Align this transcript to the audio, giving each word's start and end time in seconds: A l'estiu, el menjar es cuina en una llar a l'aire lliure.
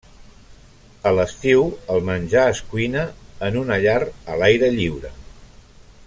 A 1.09 1.11
l'estiu, 1.17 1.65
el 1.95 2.01
menjar 2.07 2.47
es 2.55 2.63
cuina 2.73 3.03
en 3.49 3.59
una 3.63 3.77
llar 3.87 4.01
a 4.09 4.39
l'aire 4.43 4.75
lliure. 4.79 5.13